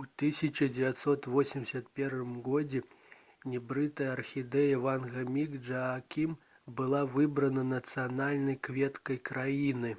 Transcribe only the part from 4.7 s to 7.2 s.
«ванда міс джаакім» была